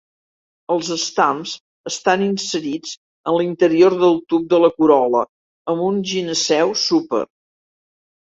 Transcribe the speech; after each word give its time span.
Els 0.75 0.87
estams 0.93 1.51
estan 1.91 2.23
inserits 2.27 2.93
en 3.33 3.37
l'interior 3.41 3.97
del 4.05 4.17
tub 4.33 4.49
de 4.55 4.61
la 4.65 4.71
corol·la 4.79 5.23
amb 5.75 5.85
un 5.91 6.01
gineceu 6.15 6.75
súper. 6.87 7.23